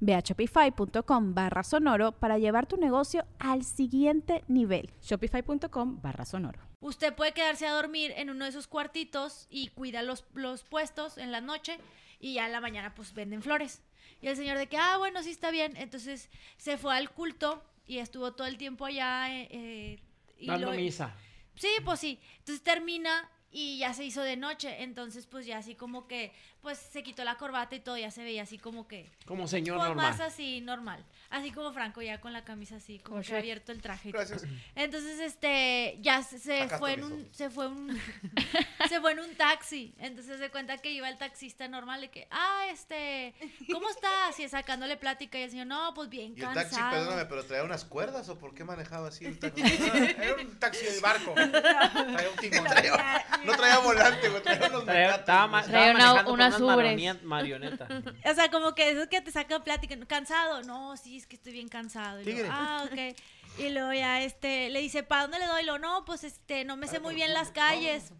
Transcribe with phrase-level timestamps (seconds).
[0.00, 4.90] Ve a shopify.com barra sonoro para llevar tu negocio al siguiente nivel.
[5.02, 6.60] Shopify.com barra sonoro.
[6.80, 11.18] Usted puede quedarse a dormir en uno de esos cuartitos y cuida los, los puestos
[11.18, 11.78] en la noche
[12.20, 13.82] y ya en la mañana pues venden flores.
[14.20, 15.76] Y el señor de que, ah, bueno, sí está bien.
[15.76, 19.32] Entonces se fue al culto y estuvo todo el tiempo allá.
[19.34, 19.98] Eh, eh,
[20.38, 21.14] y Dando lo- misa.
[21.56, 22.20] Sí, pues sí.
[22.38, 24.82] Entonces termina y ya se hizo de noche.
[24.82, 28.22] Entonces pues ya así como que, pues se quitó la corbata y todo, ya se
[28.24, 29.10] veía así como que...
[29.26, 30.10] Como señor Pues normal.
[30.10, 31.04] más así, normal.
[31.30, 34.08] Así como Franco ya con la camisa así, como Como que abierto el traje.
[34.08, 34.22] y todo.
[34.26, 34.44] Gracias.
[34.74, 37.98] Entonces, este, ya se, fue en un, se fue un,
[38.88, 39.94] se fue en un taxi.
[39.98, 43.34] Entonces se cuenta que iba el taxista normal de que, ah, este,
[43.72, 44.38] ¿cómo estás?
[44.40, 46.68] Y sacándole plática y el señor, no, pues bien Y el cansado.
[46.70, 49.62] taxi, perdóname, pero traía unas cuerdas o por qué manejaba así el taxi?
[50.18, 51.34] Era un taxi de barco.
[51.34, 52.64] Traía un timón.
[52.66, 55.90] Traía- no traía volante, güey, traía unos Traía- estaba, estaba
[56.30, 57.22] una- ubres.
[57.24, 57.88] marioneta-.
[58.24, 60.62] O sea, como que eso que te saca plática, ¿cansado?
[60.62, 62.20] No, sí, es que estoy bien cansado.
[62.20, 63.16] Y luego, ah, ok.
[63.58, 65.62] Y luego ya, este, le dice, ¿para dónde le doy?
[65.62, 68.12] Y luego, no, pues, este, no me sé muy bien las calles.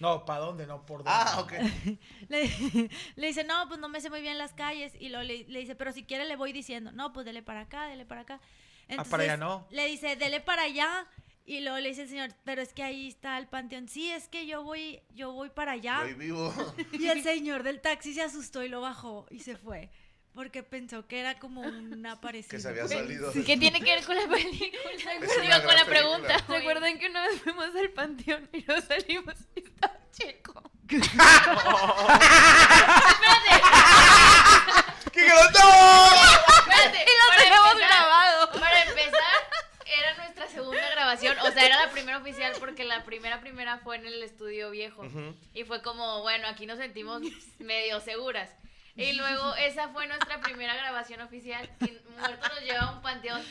[0.00, 0.66] No, ¿para dónde?
[0.66, 1.12] No, por dónde.
[1.14, 1.52] Ah, ok.
[2.28, 4.94] Le, le dice, no, pues no me sé muy bien las calles.
[4.98, 7.60] Y luego le, le dice, pero si quiere le voy diciendo, no, pues dele para
[7.60, 8.40] acá, dele para acá.
[8.96, 9.66] Ah, para allá no.
[9.70, 11.06] Le dice, dele para allá.
[11.50, 13.88] Y luego le dice el señor, pero es que ahí está el panteón.
[13.88, 15.96] Sí, es que yo voy, yo voy para allá.
[16.06, 16.54] Estoy vivo.
[16.92, 19.90] Y el señor del taxi se asustó y lo bajó y se fue.
[20.32, 22.50] Porque pensó que era como una aparecido.
[22.52, 23.32] Que se había salido.
[23.46, 24.80] ¿Qué tiene que ver con la película?
[24.94, 26.38] Es una Digo, con la pregunta.
[26.46, 30.62] ¿Se acuerdan que una vez fuimos al panteón y nos salimos y estaba checo?
[30.86, 31.04] ¡Qué ¡No!
[36.60, 38.52] Espérate, Y lo para tenemos empezar- grabado.
[38.52, 39.38] Para empezar,
[39.86, 41.38] era nuestra segunda grabación.
[41.46, 45.04] O sea, era la primera oficial porque la primera primera fue en el estudio viejo.
[45.54, 47.22] Y fue como, bueno, aquí nos sentimos
[47.58, 48.50] medio seguras.
[48.96, 51.68] Y luego esa fue nuestra primera grabación oficial.
[51.80, 53.42] Y Muerto nos lleva a un panteón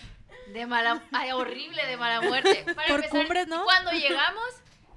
[0.54, 2.64] de mala, ay, horrible de mala muerte.
[2.76, 3.64] Para Por empezar, cumbres, ¿no?
[3.64, 4.46] Cuando llegamos,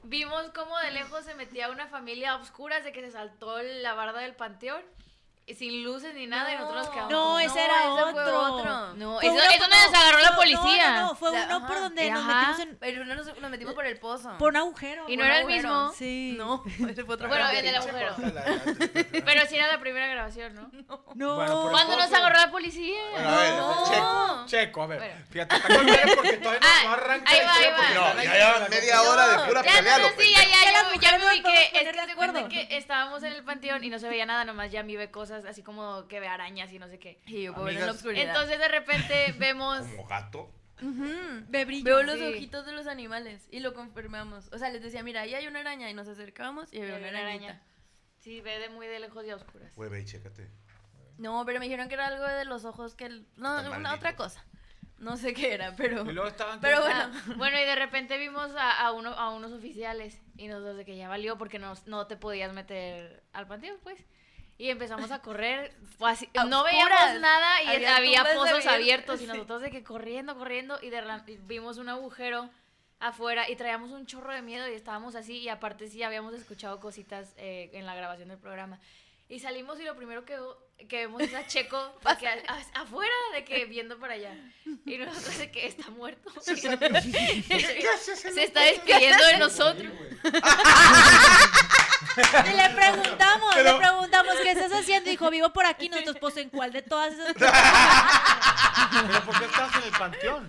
[0.02, 3.94] vimos como de lejos se metía una familia a oscuras de que se saltó la
[3.94, 4.82] barda del panteón.
[5.58, 7.10] Sin luces ni nada, y nosotros nos quedamos.
[7.12, 8.40] No, ese era ese fue otro.
[8.54, 8.94] otro.
[8.94, 10.90] No, Fue eso, uno eso por- donde nos agarró la no, policía.
[10.90, 12.34] No, no, no, fue O sea, uno por ajá, donde nos ajá.
[12.38, 14.38] metimos en, Pero no nos, nos metimos por el pozo.
[14.38, 15.04] por un agujero.
[15.08, 15.92] Y no Por era el mismo.
[15.98, 16.34] Sí.
[16.38, 18.14] No, ese fue otro Bueno, el agujero.
[19.24, 20.70] Pero sí era la primera grabación, ¿no?
[21.16, 21.34] No.
[21.36, 23.00] Bueno, por ¿Cuándo nos agarró la policía?
[23.12, 23.84] Bueno, a ver, No.
[23.90, 24.98] Checo, checo, a ver.
[25.00, 25.24] Bueno.
[25.30, 25.86] Fíjate, está con
[26.16, 28.14] porque todavía no, Ah, no arranca ahí va, ahí va.
[28.14, 31.18] No, ya media hora de pura Ya, pelea, no, no, sí, ya, ya, ya, me
[31.18, 31.70] no nos ubiqué.
[31.74, 34.70] Es que se cuenta que estábamos en el panteón y no se veía nada, nomás
[34.70, 37.20] ya me ve cosas así como que ve arañas y no sé qué.
[37.26, 38.26] Y yo puedo ver en la oscuridad.
[38.28, 39.80] Entonces de repente vemos...
[39.86, 40.50] Como gato.
[40.80, 41.44] Ujú.
[41.48, 41.84] Ve brillo.
[41.84, 42.24] Veo los sí.
[42.24, 44.48] ojitos de los animales y lo confirmamos.
[44.52, 47.20] O sea, les decía, mira, ahí hay una araña y nos acercamos y había una
[47.20, 47.60] arañita.
[48.18, 49.74] Sí, ve de muy de lejos y a oscuras.
[49.76, 50.48] Güey, ve y chécate.
[51.18, 53.04] No, pero me dijeron que era algo de los ojos que...
[53.06, 54.44] el- No, una otra cosa.
[54.98, 56.08] No sé qué era, pero...
[56.08, 56.60] Y luego estaban...
[56.60, 57.36] Pero Ah, bueno.
[57.38, 60.96] bueno, y de repente vimos a, a uno, a unos oficiales y nosotros de que
[60.96, 63.98] ya valió porque no, no te podías meter al panteón, pues.
[64.62, 66.88] Y empezamos a correr, fue así- A no oscuras.
[66.88, 69.26] veíamos nada y Había había, pozos abiertos y sí.
[69.26, 72.48] nosotros de que corriendo, corriendo y de y vimos un agujero
[73.00, 76.78] afuera y traíamos un chorro de miedo y estábamos así y aparte sí habíamos escuchado
[76.78, 78.78] cositas eh, en la grabación del programa.
[79.28, 80.38] Y salimos y lo primero que,
[80.88, 84.32] que vemos es a Checo de que a- a- afuera de que viendo para allá.
[84.86, 86.30] Y nosotros de que está muerto.
[86.40, 86.76] Se está
[88.60, 89.92] despidiendo de nosotros.
[92.52, 95.10] Y le preguntamos, le preguntamos, ¿qué estás haciendo?
[95.10, 95.88] Dijo, vivo por aquí.
[95.88, 97.34] Nosotros, pues, ¿en cuál de todas esas?
[99.06, 100.48] ¿Pero por qué estás en el panteón?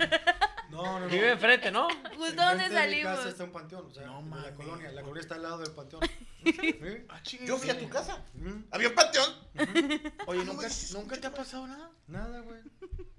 [0.69, 1.07] No, no, no.
[1.07, 1.87] Vive enfrente, ¿no?
[2.17, 3.17] Justo donde de mi salimos.
[3.17, 4.91] casa está un panteón, o sea, No la colonia.
[4.91, 6.01] La colonia está al lado del panteón.
[6.43, 7.05] ¿Sí?
[7.09, 8.21] Ah, Yo fui a tu casa.
[8.71, 9.29] Había un panteón.
[10.27, 11.89] Oye, ¿nunca, ¿nunca te ha pasado nada?
[12.07, 12.59] Nada, güey.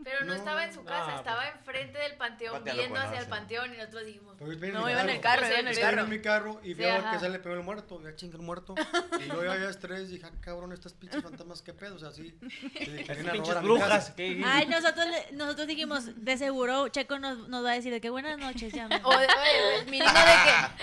[0.02, 3.24] Pero no, No, estaba en su casa, no, estaba enfrente del panteón, viendo hacia el
[3.24, 3.26] conoce.
[3.30, 5.46] panteón y nosotros dijimos, Porque viene No, mi iba en el carro.
[5.46, 6.04] iba en el Pues, Estaba carro.
[6.04, 7.10] en mi carro y Sí, veo ajá.
[7.12, 8.74] que sale pegó el muerto, ya chinga el muerto.
[9.18, 12.10] Y yo ya había estrés, dije, ah, cabrón, estas pinches fantasmas, qué pedo, o sea,
[12.10, 13.88] a pinches mi brujas.
[13.88, 14.14] casa.
[14.14, 14.42] ¿qué?
[14.44, 18.10] Ay, nosotros, le- nosotros dijimos, de seguro Checo nos, nos va a decir de que
[18.10, 18.88] buenas noches, ya.
[18.88, 19.14] mi amor".
[19.14, 20.16] O de, oye, mínimo de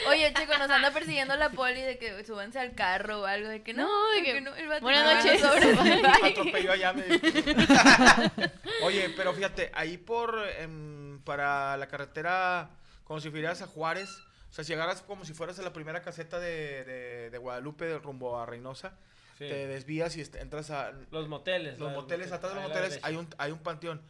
[0.02, 3.50] que, oye, chico, nos anda persiguiendo la poli de que súbanse al carro o algo,
[3.50, 5.44] de que no, de que no, el vato Buenas no, noches.
[6.24, 6.94] Atropelló allá.
[6.94, 7.04] me-
[8.84, 12.70] Oye, pero fíjate, ahí por, em, para la carretera,
[13.04, 14.10] como si fueras a Juárez,
[14.50, 17.98] o sea, si llegaras como si fueras a la primera caseta de, de, de Guadalupe
[18.00, 18.94] rumbo a Reynosa,
[19.38, 19.48] Sí.
[19.48, 21.80] te desvías y entras a Los moteles.
[21.80, 24.02] los la- moteles, atrás de los moteles hay un, hay un panteón.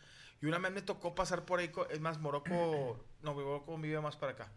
[0.42, 4.16] Y una vez me tocó pasar por ahí, es más, Morocco, no, Morocco vive más
[4.18, 4.50] para acá.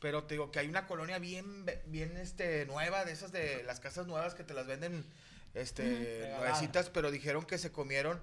[0.00, 3.80] Pero te digo que hay una colonia bien, bien este, nueva, de esas de las
[3.80, 5.04] casas nuevas que te las venden
[5.54, 5.82] este,
[6.38, 8.20] nuevecitas, pero dijeron que se comieron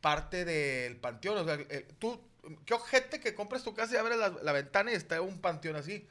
[0.00, 1.38] parte del panteón.
[1.38, 2.20] O sea, el- tú,
[2.64, 5.76] qué ojete que compras tu casa y abres la, la ventana y está un panteón
[5.76, 6.06] así.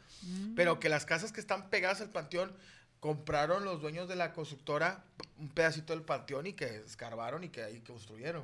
[0.56, 2.56] Pero que las casas que están pegadas al panteón
[3.00, 5.06] compraron los dueños de la constructora
[5.39, 8.44] un pedacito del panteón y que escarbaron y que ahí construyeron.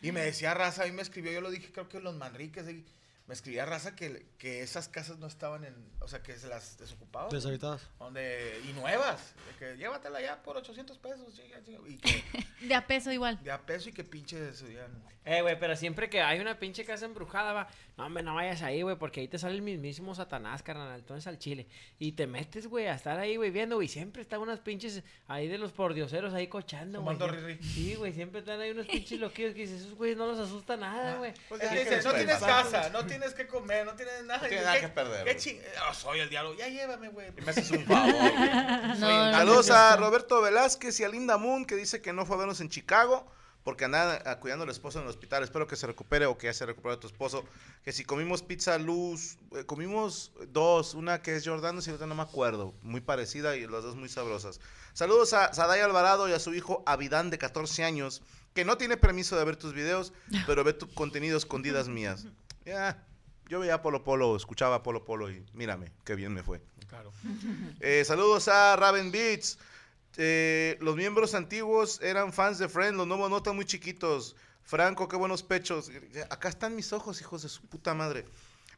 [0.00, 2.68] Y me decía Raza, a mí me escribió, yo lo dije, creo que los Manriques,
[2.68, 2.84] y
[3.26, 6.78] me escribía Raza que, que esas casas no estaban en, o sea, que se las
[6.78, 7.30] desocupaban.
[7.30, 7.82] Deshabitadas.
[7.98, 11.40] Donde, y nuevas, de que llévatela ya por 800 pesos,
[11.86, 12.24] y que
[12.66, 13.42] De a peso igual.
[13.42, 14.88] de a peso y que pinches, ya,
[15.24, 17.68] Eh, güey, pero siempre que hay una pinche casa embrujada, va.
[17.96, 20.98] No, hombre, no vayas ahí, güey, porque ahí te sale el mismísimo Satanás, carnal.
[20.98, 21.66] Entonces al chile.
[21.98, 23.88] Y te metes, güey, a estar ahí, güey, viendo, güey.
[23.88, 27.16] Siempre están unas pinches ahí de los pordioseros ahí cochando, güey.
[27.62, 30.76] Sí, güey, siempre están ahí unos pinches loquillos que dices, esos güeyes no los asusta
[30.76, 31.32] nada, güey.
[31.48, 34.24] Pues Es ya que dice, no es tienes casa, no tienes que comer, no tienes
[34.24, 34.42] nada.
[34.42, 36.54] No tienes Y nada ¿qué- que perder, ¿Qué ching- Ah, soy el diablo.
[36.54, 37.32] Ya llévame, güey.
[37.44, 38.14] Me haces un favor.
[38.98, 42.36] No, no, Saludos a Roberto Velázquez y a Linda Moon, que dice que no fue
[42.36, 43.26] a vernos en Chicago
[43.64, 45.42] porque andaba ah, cuidando al esposo en el hospital.
[45.42, 47.44] Espero que se recupere o que ya se recupere tu esposo.
[47.84, 52.14] Que si comimos pizza luz, eh, comimos dos, una que es Jordano y otra no
[52.14, 52.74] me acuerdo.
[52.82, 54.60] Muy parecida y las dos muy sabrosas.
[54.92, 58.22] Saludos a Sadaya Alvarado y a su hijo Abidán de 14 años,
[58.54, 60.12] que no tiene permiso de ver tus videos,
[60.46, 62.24] pero ve tu contenido escondidas mías.
[62.66, 63.06] Ya,
[63.48, 66.60] yo veía Polo Polo, escuchaba Polo Polo y mírame, qué bien me fue.
[66.88, 67.12] Claro.
[67.80, 69.58] Eh, saludos a Raven Beats.
[70.16, 74.34] Eh, los miembros antiguos eran fans de Friends, los nuevos no están muy chiquitos.
[74.64, 75.92] Franco, qué buenos pechos.
[76.28, 78.24] Acá están mis ojos, hijos de su puta madre.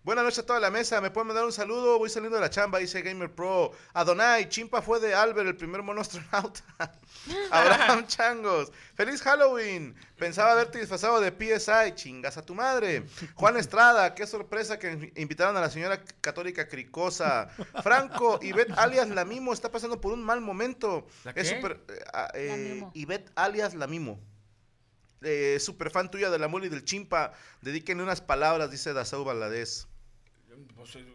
[0.09, 1.03] Buenas noches a toda la mesa.
[1.03, 1.99] ¿Me pueden mandar un saludo?
[1.99, 3.73] Voy saliendo de la chamba, dice Gamer Pro.
[3.93, 6.63] Adonai, Chimpa fue de Albert, el primer mono astronauta.
[7.51, 8.73] Abraham Changos.
[8.95, 9.95] ¡Feliz Halloween!
[10.17, 11.95] Pensaba haberte disfrazado de PSI.
[11.95, 13.05] Chingas a tu madre.
[13.35, 17.51] Juan Estrada, qué sorpresa que invitaron a la señora católica Cricosa.
[17.83, 21.07] Franco, Ivette alias La Mimo está pasando por un mal momento.
[21.25, 21.57] ¿La Es qué?
[21.57, 22.83] super, eh, ah, eh.
[22.95, 24.19] Ivette alias La Mimo.
[25.21, 27.35] Eh, super fan tuya de la mula y del chimpa.
[27.61, 29.87] Dedíquenle unas palabras, dice Dasau Valadez.
[30.77, 31.07] Pues, eh,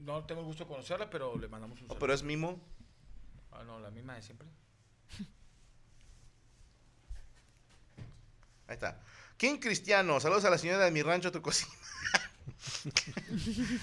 [0.00, 1.98] no tengo el gusto de conocerla, pero le mandamos un Oh, saludo.
[2.00, 2.60] pero es mimo.
[3.52, 4.48] Ah, no, la misma de siempre.
[8.66, 9.00] Ahí está.
[9.36, 11.72] King Cristiano, saludos a la señora de mi rancho, tu cocina.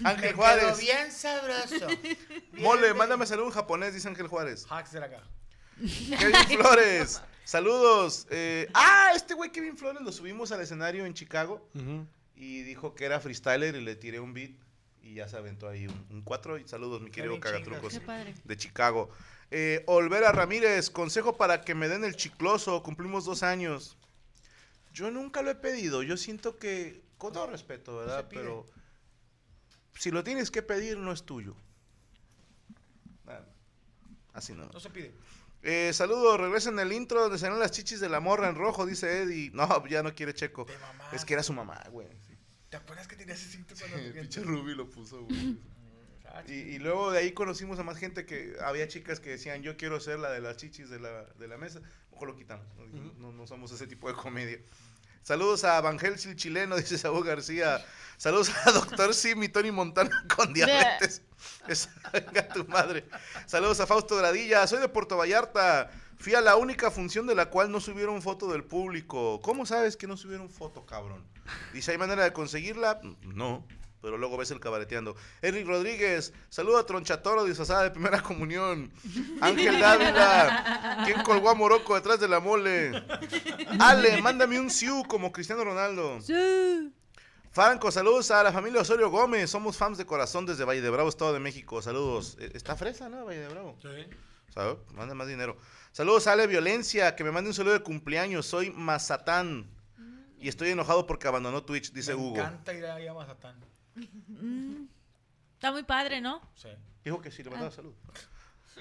[0.04, 0.80] Ángel Juárez.
[0.80, 1.88] bien sabroso.
[2.54, 4.66] Mole, mándame saludo en japonés, dice Ángel Juárez.
[4.70, 5.24] Hacks de acá.
[5.80, 8.28] Kevin Flores, saludos.
[8.30, 11.70] Eh, ah, este güey Kevin Flores lo subimos al escenario en Chicago
[12.36, 14.52] y dijo que era freestyler y le tiré un beat
[15.08, 16.58] y ya se aventó ahí un, un cuatro.
[16.58, 18.00] Y saludos, mi querido Cagatrucos
[18.44, 19.10] de Chicago.
[19.50, 22.84] Eh, Olvera Ramírez, consejo para que me den el chicloso.
[22.84, 23.98] Cumplimos dos años.
[24.94, 26.04] Yo nunca lo he pedido.
[26.04, 28.28] Yo siento que, con todo respeto, ¿verdad?
[28.30, 28.66] Pero
[29.96, 31.56] si lo tienes que pedir, no es tuyo.
[34.34, 34.66] Así no.
[34.66, 35.14] No se pide.
[35.64, 39.24] Eh, saludos, regresen el intro donde salen las chichis de la morra en rojo, dice
[39.24, 39.50] Eddie.
[39.54, 40.68] No, ya no quiere Checo.
[41.12, 42.08] Es que era su mamá, güey.
[42.70, 45.58] ¿Te acuerdas que tenías ese cinto cuando El te pinche Ruby lo puso, güey.
[46.26, 49.64] Ah, Y, y luego de ahí conocimos a más gente que había chicas que decían,
[49.64, 51.82] yo quiero ser la de las chichis de la, de la mesa.
[52.12, 52.66] Mejor lo quitamos.
[52.76, 54.60] No, no, no somos ese tipo de comedia.
[55.28, 57.86] Saludos a Van Helsing chileno, dice Saúl García.
[58.16, 61.22] Saludos a Doctor Simi, Tony Montana con diabetes.
[62.14, 63.06] Venga tu madre.
[63.46, 64.66] Saludos a Fausto Gradilla.
[64.68, 65.92] Soy de Puerto Vallarta.
[66.18, 69.42] Fui a la única función de la cual no subieron foto del público.
[69.42, 71.26] ¿Cómo sabes que no subieron foto, cabrón?
[71.74, 73.02] Dice, ¿hay manera de conseguirla?
[73.24, 73.68] No.
[74.02, 75.16] Pero luego ves el cabareteando.
[75.42, 78.92] Eric Rodríguez, saludo a Tronchatoro disfrazada de primera comunión.
[79.42, 82.92] Ángel Dávila, ¿quién colgó a Morocco detrás de la mole?
[83.80, 86.20] Ale, mándame un siu como Cristiano Ronaldo.
[87.52, 89.50] Franco, saludos a la familia Osorio Gómez.
[89.50, 91.82] Somos fans de corazón desde Valle de Bravo, Estado de México.
[91.82, 92.38] Saludos.
[92.40, 93.26] Eh, Está fresa, ¿no?
[93.26, 93.76] Valle de Bravo.
[93.82, 93.88] Sí.
[94.54, 94.78] ¿Sabes?
[94.94, 95.58] Manda más dinero.
[95.92, 98.46] Saludos a Ale Violencia, que me mande un saludo de cumpleaños.
[98.46, 99.66] Soy Mazatán.
[100.40, 102.36] Y estoy enojado porque abandonó Twitch, dice Me Hugo.
[102.38, 103.56] encanta ir ahí a Mazatán.
[105.54, 106.42] Está muy padre, ¿no?
[106.56, 106.70] Sí.
[107.04, 107.94] Dijo que sí, le mandaba salud.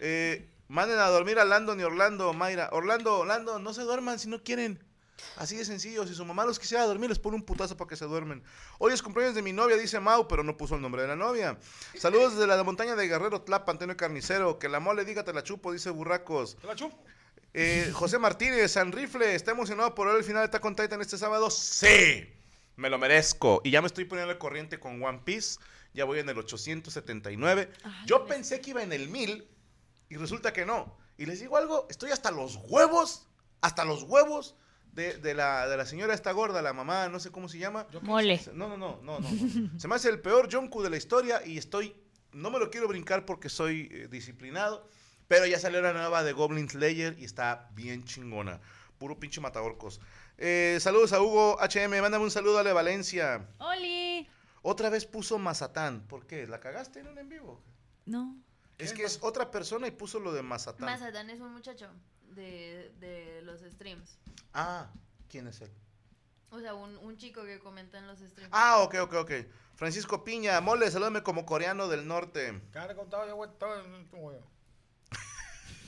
[0.00, 2.68] Eh, manden a dormir a Landon y Orlando, Mayra.
[2.72, 4.82] Orlando, Orlando, no se duerman si no quieren.
[5.36, 6.06] Así de sencillo.
[6.06, 8.42] Si su mamá los quisiera dormir, les pone un putazo para que se duermen.
[8.78, 11.16] Hoy es cumpleaños de mi novia, dice Mau, pero no puso el nombre de la
[11.16, 11.58] novia.
[11.96, 14.58] Saludos desde la montaña de Guerrero Tlapa, Antonio Carnicero.
[14.58, 16.56] Que la mole diga te la chupo, dice Burracos.
[16.56, 16.98] ¿Te la chupo?
[17.54, 21.00] Eh, José Martínez, San Rifle, ¿está emocionado por ver el final de Attack on Titan
[21.00, 21.48] este sábado?
[21.50, 22.28] Sí,
[22.76, 23.60] me lo merezco.
[23.64, 25.58] Y ya me estoy poniendo al corriente con One Piece.
[25.94, 27.70] Ya voy en el 879.
[28.06, 29.48] Yo pensé que iba en el 1000
[30.10, 30.96] y resulta que no.
[31.18, 33.26] Y les digo algo, estoy hasta los huevos,
[33.62, 34.56] hasta los huevos
[34.92, 37.86] de, de la, de la señora esta gorda, la mamá, no sé cómo se llama.
[38.02, 38.40] Mole.
[38.52, 39.30] No, no, no, no, no.
[39.30, 39.80] no.
[39.80, 41.94] Se me hace el peor Jonku de la historia y estoy,
[42.32, 44.86] no me lo quiero brincar porque soy eh, disciplinado,
[45.28, 48.60] pero ya salió la nueva de Goblin Slayer y está bien chingona.
[48.98, 50.00] Puro pinche matagorcos.
[50.38, 53.48] Eh, saludos a Hugo HM, mándame un saludo a Ale Valencia.
[53.58, 54.28] ¡Oli!
[54.62, 56.06] Otra vez puso Mazatán.
[56.06, 56.46] ¿Por qué?
[56.46, 57.62] ¿La cagaste en un en vivo?
[58.04, 58.36] No.
[58.78, 60.84] Es que es otra persona y puso lo de Mazatán.
[60.86, 61.88] Mazatán es un muchacho
[62.34, 64.18] de, de los streams.
[64.52, 64.90] Ah,
[65.28, 65.70] ¿quién es él?
[66.50, 68.50] O sea, un, un chico que comenta en los streams.
[68.52, 69.32] Ah, ok, ok, ok.
[69.74, 72.60] Francisco Piña, mole, salúdame como coreano del norte.
[72.72, 73.50] Cara contado, yo güey,
[74.12, 74.38] güey.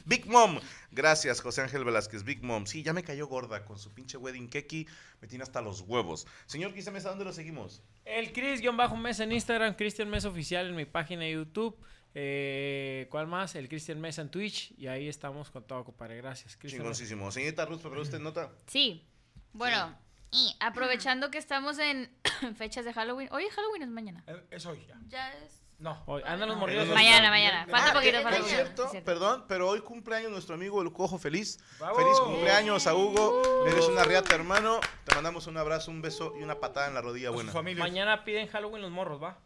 [0.08, 0.58] Big Mom.
[0.90, 2.24] Gracias, José Ángel Velázquez.
[2.24, 2.64] Big Mom.
[2.64, 4.86] Sí, ya me cayó gorda con su pinche wedding keki.
[5.20, 6.26] Me tiene hasta los huevos.
[6.46, 7.82] Señor Quise Mesa, ¿dónde lo seguimos?
[8.06, 11.76] El Chris-Mesa en Instagram, Cristian Mesa Oficial en mi página de YouTube.
[12.14, 13.54] Eh, ¿Cuál más?
[13.54, 14.72] El Cristian Mesa en Twitch.
[14.78, 16.16] Y ahí estamos con todo, compadre.
[16.16, 16.82] Gracias, Cristian.
[16.82, 16.94] Mesa.
[16.94, 17.30] Chingoncísimo.
[17.30, 18.50] Señorita Ruth, ¿pero usted nota?
[18.66, 19.06] Sí.
[19.52, 19.94] Bueno,
[20.30, 22.10] y aprovechando que estamos en
[22.56, 23.28] fechas de Halloween.
[23.32, 24.24] Oye, Halloween es mañana.
[24.26, 24.98] Eh, Es hoy ya.
[25.08, 25.62] Ya es.
[25.78, 26.02] No.
[26.06, 26.88] Hoy, andan los morridos.
[26.88, 27.64] Mañana, mañana.
[27.70, 28.62] Falta Ah, poquito que- para por mañana.
[28.64, 29.06] cierto, Es cierto.
[29.06, 31.58] perdón, pero hoy cumpleaños nuestro amigo el Cojo Feliz.
[31.78, 31.96] ¡Bravo!
[31.96, 33.64] Feliz cumpleaños a Hugo.
[33.66, 34.80] Eres una riata, hermano.
[35.04, 37.52] Te mandamos un abrazo, un beso y una patada en la rodilla buena.
[37.52, 37.84] familia.
[37.84, 39.38] Mañana piden Halloween los morros, ¿va?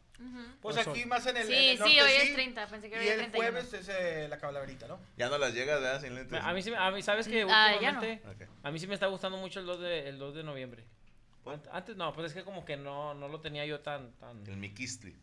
[0.63, 2.67] Pues aquí más en el, Sí, en el sí, hoy sí, es 30.
[2.69, 3.51] Pensé que Y hoy es el 31.
[3.53, 5.01] jueves es eh, la calaverita, ¿no?
[5.19, 6.01] Ya no las llegas, ¿verdad?
[6.01, 6.41] Sin lentes.
[6.43, 7.99] A mí, sí, me- a mí, ¿sabes que Ah, ya no.
[8.01, 8.49] últimamente?
[8.63, 10.85] A mí sí me está gustando mucho el 2 de, el 2 de noviembre.
[11.45, 14.47] Ant- Antes no, pues es que como que no, no lo tenía yo tan, tan,
[14.47, 15.15] El Miquistli.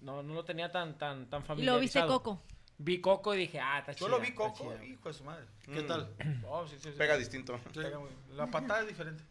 [0.00, 1.76] No, no lo tenía tan, tan, tan Y familiarizado.
[1.76, 2.42] lo viste Coco.
[2.80, 4.84] Vi Coco y dije, ah, está Yo chida, lo vi coco, chida.
[4.84, 5.46] hijo de su madre.
[5.64, 5.86] ¿Qué Mm.
[5.88, 6.08] tal?
[6.46, 6.96] Oh, sí, sí, sí.
[6.96, 7.58] Pega distinto.
[7.74, 9.24] Pega muy- La patada es diferente.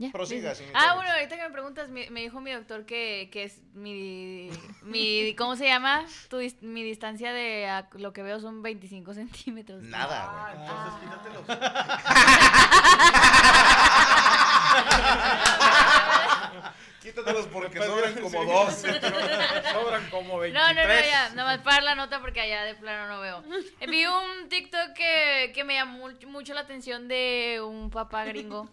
[0.00, 3.30] Ya, Prosiga, sí, Ah, bueno, ahorita que me preguntas, mi- me dijo mi doctor que,
[3.32, 4.48] que es mi,
[4.82, 6.04] mi, ¿cómo se llama?
[6.30, 9.82] Tu, mi distancia de a lo que veo son 25 centímetros.
[9.82, 10.68] Nada, Ah, güey.
[10.68, 11.44] entonces quítatelos.
[17.02, 18.74] Quítatelos porque sobran como dos.
[18.74, 20.52] Sobran como 23.
[20.52, 23.44] No, no, no, ya, nada más para la nota porque allá de plano no veo.
[23.80, 28.68] Eh, Vi un TikTok que, que me llamó mucho- la atención de un papá gringo.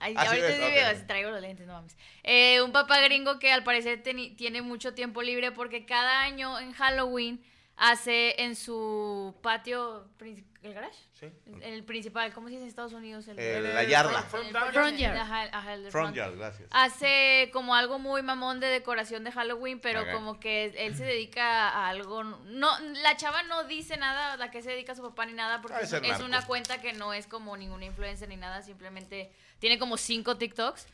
[0.00, 1.96] Ay, Ah, sí ahorita sí ok, veo, traigo los lentes, no mames.
[2.24, 6.72] Eh, un papá gringo que al parecer tiene mucho tiempo libre porque cada año en
[6.72, 7.42] Halloween
[7.76, 10.06] hace en su patio,
[10.62, 10.96] ¿el garage?
[11.18, 11.26] Sí.
[11.62, 13.26] El principal, ¿cómo se dice en Estados Unidos?
[13.28, 14.22] El, El- el- la yarda.
[14.22, 15.16] Front- el front Front yard.
[15.16, 16.68] Ajá, ajá, el de Front yard, gracias.
[16.70, 21.68] Hace como algo muy mamón de decoración de Halloween, pero como que él se dedica
[21.70, 22.22] a algo.
[22.22, 22.70] No,
[23.02, 26.20] la chava no dice nada a qué se dedica su papá ni nada, porque es,
[26.20, 30.86] una cuenta que no es como ninguna influencer ni nada, simplemente tiene como cinco TikToks.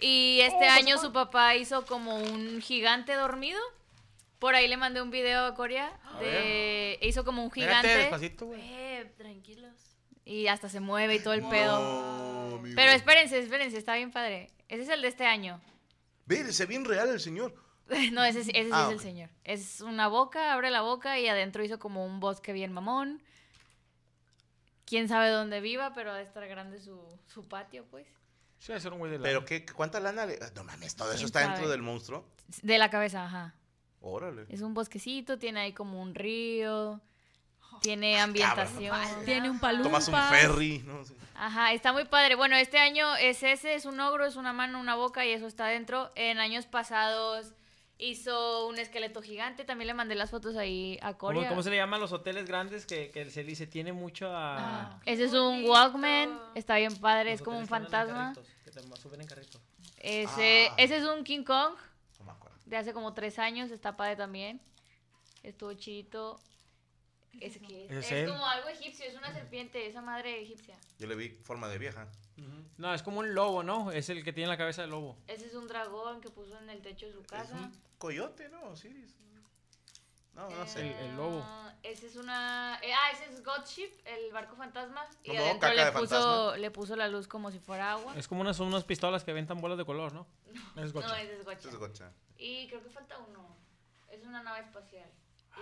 [0.00, 3.60] Y este año su papá hizo como un gigante dormido.
[4.38, 7.88] Por ahí le mandé un video a Corea de hizo como un gigante.
[7.88, 8.60] despacito, güey.
[8.62, 9.72] Eh, tranquilos.
[10.24, 11.78] Y hasta se mueve y todo el pedo.
[12.50, 12.74] No, amigo.
[12.76, 14.50] Pero espérense, espérense, está bien padre.
[14.68, 15.60] Ese es el de este año.
[16.26, 17.54] Ve, se ve bien real el señor.
[18.12, 19.30] No, ese, sí- ese sí Ah, es el señor.
[19.44, 23.22] Es una boca, abre la boca y adentro hizo como un bosque bien mamón.
[24.84, 28.06] Quién sabe dónde viva, pero ha de estar grande su, su patio, pues.
[28.58, 29.24] Sí, va a ser un güey de la.
[29.24, 30.38] Pero qué, ¿cuánta lana le.?
[30.56, 32.24] No mames, todo eso ¿Quién está dentro del monstruo.
[32.62, 33.54] De la cabeza, ajá.
[34.08, 34.46] Órale.
[34.48, 37.00] Es un bosquecito, tiene ahí como un río,
[37.82, 38.96] tiene ambientación.
[39.24, 39.88] Tiene un palumpa.
[39.88, 40.78] Tomas un ferry.
[40.86, 41.14] No, Sí.
[41.34, 42.34] Ajá, está muy padre.
[42.34, 45.46] Bueno, este año es ese, es un ogro, es una mano, una boca y eso
[45.46, 46.10] está dentro.
[46.14, 47.52] En años pasados
[47.98, 51.48] hizo un esqueleto gigante, también le mandé las fotos ahí a ¿Cómo, Corea.
[51.48, 54.56] cómo se le llaman los hoteles grandes que, que se dice tiene mucho a...
[54.58, 58.32] Ah, Ese es un Walkman, está bien padre, es como un en fantasma.
[58.34, 59.60] carritos, Que te suben en carrito.
[59.98, 60.74] Ese, Ah.
[60.78, 61.74] ese es un King Kong.
[62.66, 64.60] De hace como tres años, está padre también.
[65.42, 66.38] Estuvo chito.
[67.40, 67.92] ¿Ese qué es?
[67.92, 70.76] Es Es, como algo egipcio, es una serpiente, esa madre egipcia.
[70.98, 72.08] Yo le vi forma de vieja.
[72.78, 73.90] No, es como un lobo, ¿no?
[73.92, 75.16] Es el que tiene la cabeza de lobo.
[75.26, 77.54] Ese es un dragón que puso en el techo de su Es casa.
[77.54, 78.62] un coyote, ¿no?
[78.70, 79.14] Osiris.
[80.34, 80.80] No, no sé.
[80.80, 81.40] El- el lobo.
[81.42, 82.78] Ah, Ese es una.
[82.82, 85.06] eh, ah, ese es Godship, el barco fantasma.
[85.24, 86.56] Y Como adentro le puso, fantasma.
[86.58, 88.14] le puso la luz como si fuera agua.
[88.18, 90.26] Es como unas, unas pistolas que aventan bolas de color, ¿no?
[90.76, 91.22] Es No, gocha.
[91.22, 91.68] ese es Gotcha.
[91.70, 92.12] Es gocha.
[92.38, 93.56] Y creo que falta uno.
[94.10, 95.08] Es una nave espacial.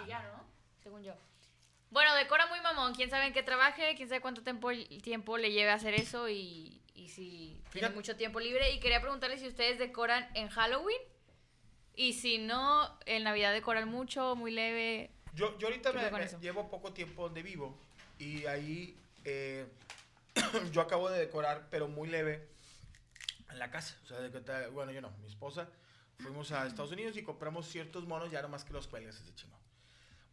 [0.04, 0.44] Y ya, ¿no?
[0.82, 1.14] Según yo.
[1.90, 2.94] Bueno, decora muy mamón.
[2.94, 4.70] Quién sabe en qué trabaje, quién sabe cuánto tiempo,
[5.02, 8.72] tiempo le lleve a hacer eso y, y si tiene Fíjate- mucho tiempo libre.
[8.72, 11.00] Y quería preguntarle si ustedes decoran en Halloween.
[11.96, 15.10] Y si no, en Navidad decoran mucho, muy leve.
[15.34, 17.76] Yo, yo ahorita ¿Qué me, me llevo poco tiempo donde vivo
[18.18, 19.66] y ahí eh,
[20.72, 22.48] yo acabo de decorar, pero muy leve,
[23.50, 23.96] en la casa.
[24.04, 25.68] O sea, de bueno, yo no, mi esposa,
[26.18, 29.54] fuimos a Estados Unidos y compramos ciertos monos, ya nomás que los cuelgas ese chino.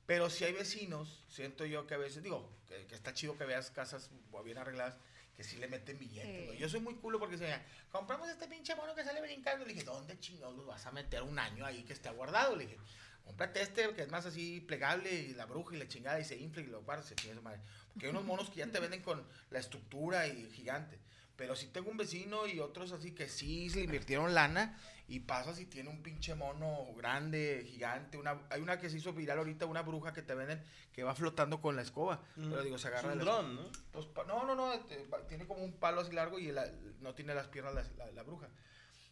[0.05, 3.45] Pero si hay vecinos, siento yo que a veces, digo, que, que está chido que
[3.45, 4.09] veas casas
[4.43, 4.97] bien arregladas,
[5.35, 6.51] que sí le meten billetes.
[6.51, 6.57] Sí.
[6.57, 7.61] Yo soy muy culo porque se me
[7.91, 9.65] compramos este pinche mono que sale brincando.
[9.65, 12.55] Le dije, ¿dónde chingados los vas a meter un año ahí que esté guardado?
[12.55, 12.77] Le dije,
[13.23, 16.37] cómprate este que es más así plegable y la bruja y la chingada y se
[16.37, 17.61] infla y lo guardas, se chinga su madre.
[17.93, 20.99] Porque hay unos monos que ya te venden con la estructura y gigante.
[21.41, 25.21] Pero sí tengo un vecino y otros así que sí se le invirtieron lana y
[25.21, 28.19] pasas y tiene un pinche mono grande, gigante.
[28.19, 30.61] Una, hay una que se hizo viral ahorita, una bruja que te venden
[30.93, 32.21] que va flotando con la escoba.
[32.35, 33.71] Pero digo, se Es agarra un de la- dron, ¿no?
[33.91, 37.15] Pues, pa- no, no, no, este, tiene como un palo así largo y la- no
[37.15, 38.47] tiene las piernas la, la- la bruja.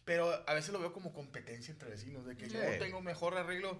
[0.04, 3.76] Pero a veces lo veo como competencia entre vecinos, de que yo tengo mejor arreglo.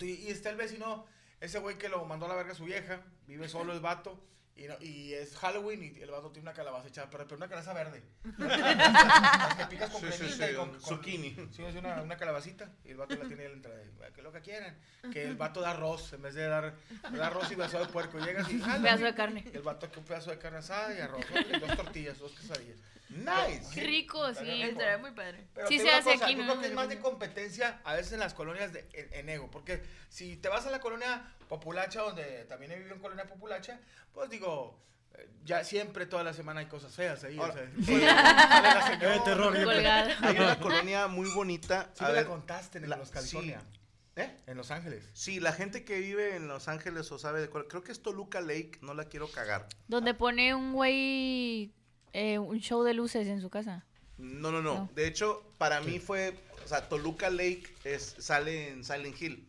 [0.00, 1.04] Y está el vecino,
[1.40, 4.24] ese güey que lo mandó a la verga a su vieja, vive solo el vato.
[4.56, 7.48] Y, no- y es Halloween y el vato tiene una calabaza echada, pero, pero una
[7.48, 8.04] calabaza verde.
[8.38, 11.36] Las que picas con Sí, sí, sí, y con, con- zucchini.
[11.50, 12.70] Sí, es una, una calabacita.
[12.84, 13.80] Y el vato la tiene entrada.
[13.82, 14.76] y, Que lo que quieran.
[15.12, 16.74] Que el vato da arroz en vez de dar,
[17.12, 18.18] da arroz y beso de puerco.
[18.20, 18.54] Llegas y.
[18.54, 18.82] Un Halloween.
[18.84, 19.44] pedazo de carne.
[19.52, 21.24] Y el vato que un pedazo de carne asada y arroz.
[21.60, 22.78] dos tortillas, dos quesadillas.
[23.10, 23.80] Nice.
[23.84, 24.62] Rico, sí.
[24.62, 25.46] Estaría muy padre.
[25.54, 26.48] Pero Sí se hace cosa, aquí, Yo ¿no?
[26.52, 29.50] creo que es más de competencia a veces en las colonias de, en, en ego.
[29.50, 33.78] Porque si te vas a la colonia populacha, donde también he vivido en colonia populacha,
[34.12, 34.80] pues digo,
[35.14, 37.38] eh, ya siempre toda la semana hay cosas feas ahí.
[37.38, 39.16] Ahora, o sea, señora.
[39.16, 39.56] Eh, terror.
[40.22, 41.90] Hay una colonia muy bonita.
[41.94, 43.60] Sí a me la contaste en la- Los California.
[43.72, 43.80] sí.
[44.16, 44.30] ¿Eh?
[44.46, 45.10] En Los Ángeles.
[45.12, 47.66] Sí, la gente que vive en Los Ángeles o sabe de cuál.
[47.66, 49.66] Creo que es Toluca Lake, no la quiero cagar.
[49.88, 51.72] Donde pone un güey
[52.14, 53.84] eh, un show de luces en su casa.
[54.16, 54.74] No, no, no.
[54.74, 54.90] No.
[54.94, 56.38] De hecho, para mí fue.
[56.64, 59.46] O sea, Toluca Lake es, sale en Silent Hill.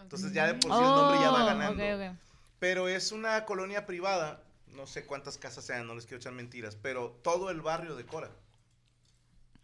[0.00, 1.82] Entonces ya de por sí el nombre ya va Oh, ganando.
[1.84, 2.18] ok, ok.
[2.58, 4.42] Pero es una colonia privada.
[4.74, 6.76] No sé cuántas casas sean, no les quiero echar mentiras.
[6.80, 8.30] Pero todo el barrio decora.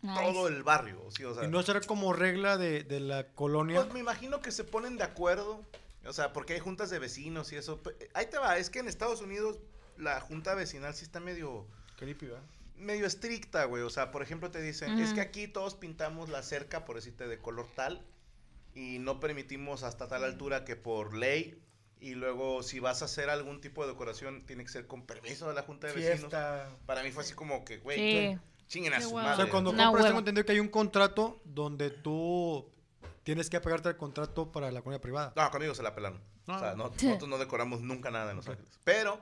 [0.03, 0.21] Nice.
[0.21, 0.99] Todo el barrio.
[1.17, 3.81] Sí, o sea, Y no será como regla de, de la colonia.
[3.81, 5.61] Pues me imagino que se ponen de acuerdo.
[6.05, 7.81] O sea, porque hay juntas de vecinos y eso.
[8.15, 9.59] Ahí te va, es que en Estados Unidos
[9.97, 11.67] la junta vecinal sí está medio,
[12.03, 12.43] Creepy, ¿verdad?
[12.77, 13.83] medio estricta, güey.
[13.85, 17.29] O sea, por ejemplo, te dicen, es que aquí todos pintamos la cerca, por decirte,
[17.29, 18.05] de color tal.
[18.75, 21.63] Y no permitimos hasta tal altura que por ley.
[22.01, 25.47] Y luego, si vas a hacer algún tipo de decoración, tiene que ser con permiso
[25.49, 26.19] de la junta de vecinos.
[26.21, 26.69] Fiesta.
[26.87, 27.99] Para mí fue así como que, güey,
[28.35, 28.39] Sí.
[28.67, 29.21] chinguen a Qué su hueva.
[29.21, 29.43] O madre.
[29.45, 32.69] sea, cuando Una compras, tengo entendido que hay un contrato donde tú
[33.23, 35.33] tienes que apegarte al contrato para la colonia privada.
[35.37, 36.21] No, conmigo se la pelaron.
[36.49, 36.57] Ah.
[36.57, 38.73] O sea, no- nosotros no decoramos nunca nada en Los Ángeles.
[38.83, 39.21] Pero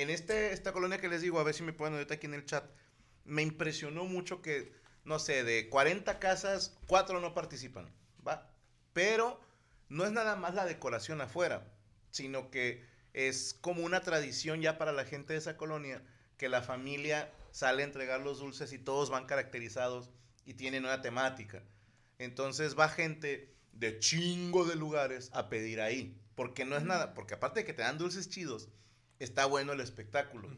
[0.00, 2.34] en este, esta colonia que les digo, a ver si me pueden ahorita aquí en
[2.34, 2.64] el chat,
[3.24, 4.72] me impresionó mucho que,
[5.04, 7.90] no sé, de 40 casas, 4 no participan,
[8.26, 8.50] ¿va?
[8.92, 9.40] Pero
[9.88, 11.66] no es nada más la decoración afuera,
[12.10, 16.02] sino que es como una tradición ya para la gente de esa colonia
[16.36, 20.10] que la familia sale a entregar los dulces y todos van caracterizados
[20.44, 21.62] y tienen una temática.
[22.18, 26.16] Entonces va gente de chingo de lugares a pedir ahí.
[26.34, 28.68] Porque no es nada, porque aparte de que te dan dulces chidos,
[29.20, 30.48] está bueno el espectáculo.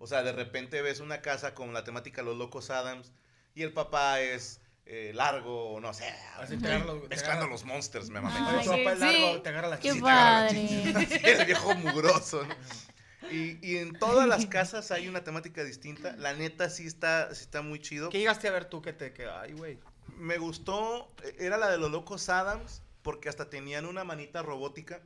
[0.00, 3.12] O sea, de repente ves una casa con la temática Los Locos Adams
[3.54, 7.44] y el papá es eh, largo, o no sé, Así te agarra los- te mezclando
[7.44, 8.36] agarra- los monsters, me mamé.
[8.38, 9.22] Ay, papá es sí.
[9.22, 12.44] largo, te agarra la Qué Sí, la el viejo mugroso.
[12.46, 12.54] ¿no?
[13.32, 16.14] Y, y en todas las casas hay una temática distinta.
[16.16, 18.10] La neta sí está, sí está muy chido.
[18.10, 19.78] ¿Qué llegaste a ver tú que te que Ay, güey.
[20.16, 25.00] Me gustó, eh, era la de los locos Adams, porque hasta tenían una manita robótica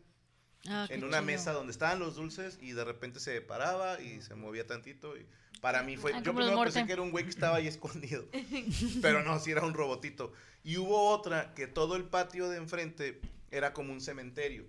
[0.68, 4.34] Ah, en una mesa donde estaban los dulces y de repente se paraba y se
[4.34, 5.16] movía tantito.
[5.16, 5.26] Y
[5.60, 6.12] para mí fue.
[6.12, 8.24] Ah, Yo primero pensé que era un güey que estaba ahí escondido,
[9.02, 10.32] pero no, sí era un robotito.
[10.62, 13.20] Y hubo otra que todo el patio de enfrente
[13.50, 14.66] era como un cementerio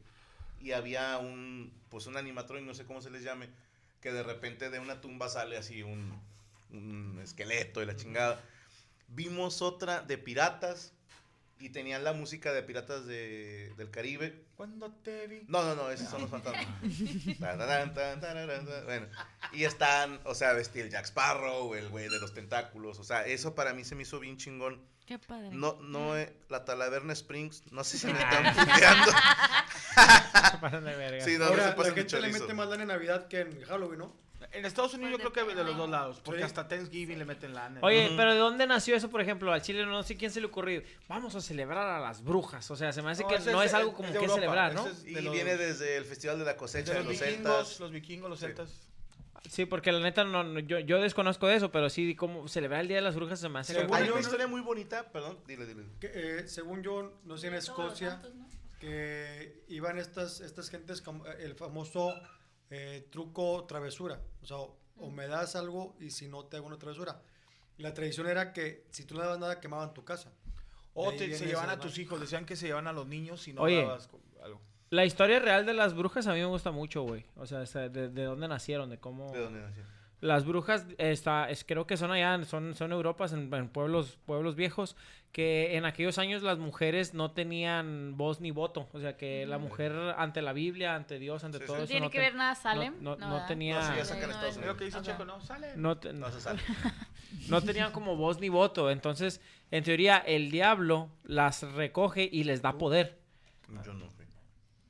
[0.61, 3.49] y había un, pues un animatronic, no sé cómo se les llame,
[3.99, 6.17] que de repente de una tumba sale así un,
[6.71, 8.41] un esqueleto y la chingada.
[9.09, 10.93] Vimos otra de piratas
[11.61, 14.45] y tenían la música de Piratas de- del Caribe.
[14.55, 15.43] Cuando te vi.
[15.47, 16.65] No, no, no, esos son los fantasmas.
[18.85, 19.07] Bueno,
[19.53, 23.55] y están, o sea, vestir Jack Sparrow, el güey de los tentáculos, o sea, eso
[23.55, 24.81] para mí se me hizo bien chingón.
[25.05, 25.49] Qué padre.
[25.51, 29.11] No, no, eh, la Talaverna Springs, no sé si me están puteando.
[29.11, 31.25] Se pasan de verga.
[31.25, 33.41] Sí, no, no Ahora, se la pasen de gente le mete más en Navidad que
[33.41, 34.15] en Halloween, ¿no?
[34.53, 36.45] En Estados Unidos yo creo que de los dos lados, porque Sí.
[36.45, 37.79] hasta Thanksgiving le meten lana.
[37.83, 38.17] Oye, Ujú.
[38.17, 39.53] pero ¿de dónde nació eso, por ejemplo?
[39.53, 40.83] Al Chile no sé quién se le ocurrió.
[41.07, 42.69] Vamos a celebrar a las brujas.
[42.69, 44.19] O sea, se me hace No, que ese no es- es algo como de que
[44.19, 44.87] Europa, celebrar, ¿no?
[44.87, 47.19] ese es Y de los- viene desde el Festival de la Cosecha de los los
[47.19, 47.79] vikingos, celtas.
[47.79, 48.87] los vikingos, los celtas.
[49.49, 52.81] Sí, porque la neta no, no, yo, yo desconozco de eso, pero sí, como celebrar
[52.81, 55.39] el Día de las Brujas se me hace Según Hay una historia muy bonita, perdón,
[55.47, 55.83] dile, dile.
[55.99, 58.21] Que, eh, según yo, no sé, en Escocia,
[58.79, 62.13] que iban estas, estas gentes, como, eh, el famoso
[62.71, 64.19] eh, truco travesura.
[64.41, 67.21] O sea, o, o me das algo y si no te hago una travesura.
[67.77, 70.31] Y la tradición era que si tú no dabas nada, quemaban tu casa.
[70.93, 73.53] O te- se llevan a tus hijos, decían que se llevan a los niños si
[73.53, 73.77] no Oye.
[73.81, 74.09] dabas
[74.43, 74.59] algo.
[74.89, 77.25] La historia real de las brujas a mí me gusta mucho, güey.
[77.37, 79.31] O sea, de, de dónde nacieron, de cómo...
[79.31, 79.83] ¿De dónde nació?
[80.21, 84.55] Las brujas, está, es, creo que son allá, son, son Europas, en, en pueblos, pueblos
[84.55, 84.95] viejos,
[85.31, 88.87] que en aquellos años las mujeres no tenían voz ni voto.
[88.93, 91.81] O sea, que la mujer ante la Biblia, ante Dios, ante Sí, todo sí.
[91.83, 91.87] eso...
[91.91, 92.93] ¿Tiene no que te- ver nada Salem?
[93.01, 93.79] No, no, tenía...
[93.79, 95.01] No, sí, no, que dice.
[95.01, 95.41] Checo, ¿no?
[95.41, 95.69] Sale.
[95.75, 96.61] no te- No se sale.
[97.49, 98.91] no tenían como voz ni voto.
[98.91, 103.17] Entonces, en teoría, el diablo las recoge y les da poder.
[103.83, 104.05] Yo no.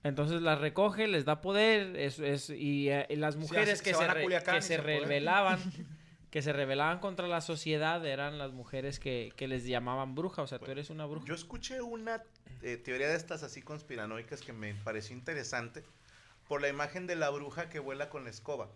[0.04, 3.94] Entonces las recoge, les da poder, es, es- y, eh, y las mujeres se- que
[3.94, 4.22] se re-
[4.56, 5.60] que se rebelaban,
[6.32, 10.48] que se rebelaban contra la sociedad eran las mujeres que, que les llamaban bruja, o
[10.48, 11.26] sea, tú eres una bruja.
[11.28, 12.24] Yo escuché una
[12.64, 15.84] eh, teoría de estas así conspiranoicas que me pareció interesante
[16.48, 18.70] por la imagen de la bruja que vuela con la escoba,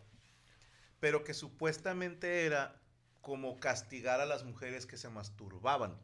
[0.99, 2.75] pero que supuestamente era
[3.21, 5.95] como castigar a las mujeres que se masturbaban.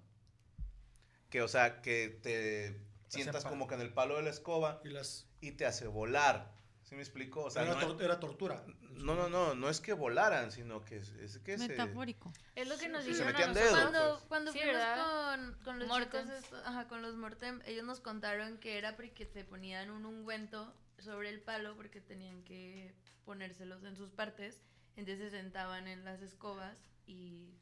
[1.29, 2.75] Que, o sea, que te
[3.11, 6.53] sientas como que en el palo de la escoba Y las, y te hace volar.
[6.83, 7.43] ¿Sí me explico?
[7.45, 8.65] O sea, era, no, tor- era tortura.
[8.81, 11.69] no, no, no, no es que volaran, sino que es, es que se...
[11.69, 12.33] Metafórico.
[12.55, 14.23] Es lo que nos Se dijeron metían dedos, Cuando, pues.
[14.27, 15.35] cuando Sí, fuimos ¿verdad?
[15.35, 16.25] con, con los Mortem.
[16.25, 20.73] chicos, ajá, con los Mortem, ellos nos contaron que era porque se ponían un ungüento
[20.99, 22.93] sobre el palo porque tenían que
[23.23, 24.61] ponérselos en sus partes.
[24.97, 27.53] Entonces se sentaban en las escobas y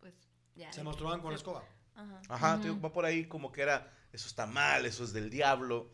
[0.00, 0.14] pues
[0.54, 0.72] ya.
[0.72, 1.64] Se masturbaban con la Se- escoba.
[1.94, 2.22] Ajá.
[2.28, 5.30] Ajá, te digo, va por ahí como que era, eso está mal, eso es del
[5.30, 5.88] diablo,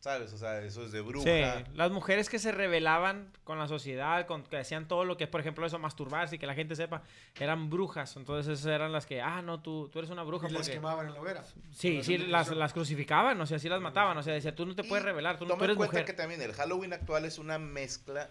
[0.00, 0.32] ¿sabes?
[0.34, 1.24] O sea, eso es de bruja.
[1.24, 5.24] Sí, las mujeres que se rebelaban con la sociedad, con, que hacían todo lo que
[5.24, 7.02] es, por ejemplo, eso, masturbarse y que la gente sepa,
[7.38, 8.16] eran brujas.
[8.16, 10.46] Entonces esas eran las que, ah, no, tú, tú eres una bruja.
[10.48, 10.72] Y las porque...
[10.74, 11.44] quemaban en la hoguera.
[11.72, 14.16] Sí, sí, la las, las crucificaban, o sea, sí las mataban.
[14.18, 15.76] O sea, decía, tú no te Y puedes rebelar, tú no tú toma en eres
[15.78, 16.04] cuenta mujer.
[16.06, 18.28] que también el Halloween actual es una mezcla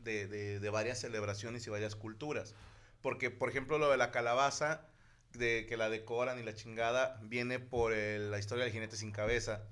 [0.00, 2.54] de, de- de varias celebraciones y varias culturas.
[3.00, 4.82] Porque, por ejemplo, lo de la calabaza,
[5.34, 9.12] de que la decoran y la chingada, viene por el- la historia del jinete sin
[9.12, 9.62] cabeza,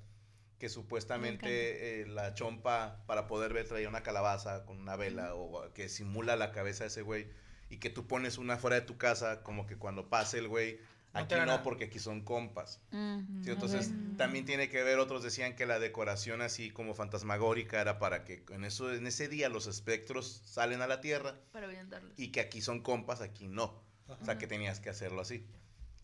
[0.58, 5.72] que supuestamente eh, la chompa, para poder ver, traía una calabaza con una vela o
[5.72, 7.26] que simula la cabeza de ese güey.
[7.70, 10.78] Y que tú pones una fuera de tu casa, como que cuando pase el güey,
[11.14, 11.62] No aquí no, nada.
[11.62, 12.80] porque aquí son compas.
[12.90, 13.42] Mm.
[13.44, 17.98] Sí, entonces también tiene que ver, otros decían que la decoración así como fantasmagórica era
[17.98, 21.66] para que en eso en ese día los espectros salen a la tierra Para
[22.16, 23.82] y que aquí son compas, aquí no.
[24.20, 25.44] O sea, que tenías que hacerlo así.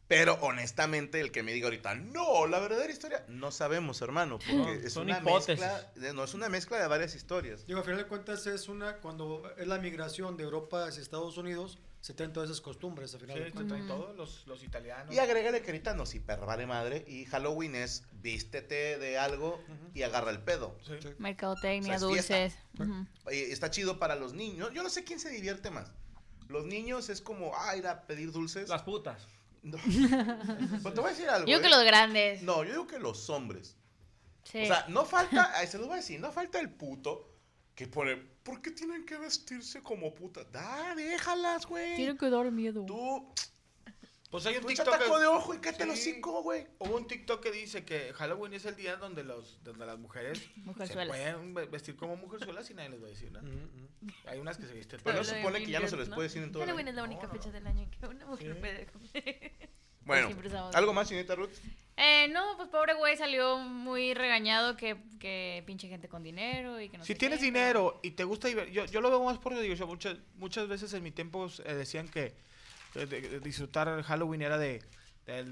[0.06, 4.54] Pero honestamente, el que me diga ahorita, no, la verdadera historia, no sabemos, hermano, porque
[4.56, 5.60] No, es son una hipótesis.
[5.60, 7.66] mezcla, de- no, es una mezcla de varias historias.
[7.66, 11.36] Digo, a final de cuentas es una, cuando es la migración de Europa hacia Estados
[11.36, 13.76] Unidos, se traen todas esas costumbres, a final Sí, de te cuentas.
[13.76, 15.14] traen todos los, los italianos.
[15.14, 19.60] Y agrégale que ahorita nos hiper vale madre y Halloween es vístete de algo
[19.92, 20.74] y agarra el pedo.
[20.86, 20.94] Sí.
[21.18, 22.58] Mercadotecnia, O sea, es dulces.
[22.78, 23.06] Ujú.
[23.24, 24.70] Oye, está chido para los niños.
[24.72, 25.92] Yo no sé quién se divierte más.
[26.48, 28.68] Los niños es como, ah, ir a pedir dulces.
[28.68, 29.26] Las putas.
[29.62, 29.78] No.
[29.84, 31.46] Pero te voy a decir algo.
[31.46, 31.70] Yo creo que ¿eh?
[31.70, 32.42] los grandes.
[32.42, 33.76] No, yo digo que los hombres.
[34.44, 34.62] Sí.
[34.62, 37.34] O sea, no falta, se los voy a decir, no falta el puto
[37.74, 40.42] que pone, ¿por qué tienen que vestirse como puta?
[40.44, 42.16] Da, déjalas, güey.
[42.16, 42.84] que dar miedo.
[42.86, 43.32] Tú,
[44.30, 44.90] Pues hay un TikTok.
[44.98, 45.88] taco de ojo y cállate Sí.
[45.88, 46.66] los cinco, güey.
[46.80, 50.38] Hubo un TikTok que dice que Halloween es el día donde, los, donde las mujeres
[50.86, 53.48] se pueden ve- vestir como mujerzuelas y nadie les va a decir nada.
[54.26, 55.00] Hay unas que se visten.
[55.02, 56.90] Pero no supone que ya no se les puede decir en todo el Halloween año.
[56.90, 57.52] es la única No, fecha no.
[57.52, 59.52] del año en que una mujer puede comer.
[60.08, 60.30] Bueno,
[60.72, 61.50] ¿algo más, señorita Ruth?
[61.98, 66.88] Eh, no, pues pobre güey salió muy regañado que, que pinche gente con dinero y
[66.88, 69.36] que no Si sé tienes qué, dinero y te gusta yo, yo lo veo más
[69.36, 69.86] por diversión.
[69.86, 72.34] Muchas, muchas veces en mi tiempo eh, decían que
[72.94, 74.82] de- de disfrutar Halloween era de,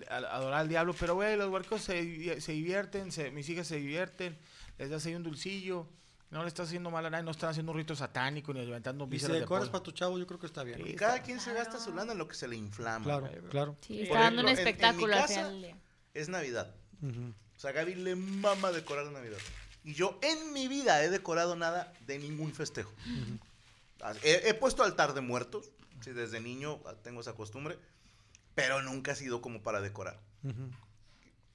[0.09, 4.37] adorar al diablo, pero güey, los huercos se, se divierten, se- mis hijas se divierten,
[4.79, 5.87] les das ahí un dulcillo,
[6.31, 9.05] no le estás haciendo mal a nadie, no están haciendo un rito satánico ni levantando
[9.05, 10.81] Y si vísceras de decoras para tu chavo, yo creo que está bien.
[10.87, 13.05] Y cada quien se gasta su lana en lo que se le inflama.
[13.05, 13.77] Claro, claro.
[13.87, 15.53] Sí, está dando un ejemplo, en- en mi espectáculo casa-
[16.15, 16.75] es Navidad.
[17.03, 17.33] Ujú.
[17.57, 19.39] O sea, Gaby le mama decorar Navidad.
[19.85, 22.93] Y yo en mi vida he decorado nada de ningún festejo.
[23.07, 23.46] Ah,
[24.23, 27.79] He, he puesto altar de muertos, sí, desde niño ah, tengo esa costumbre,
[28.55, 30.21] pero nunca ha sido como para decorar.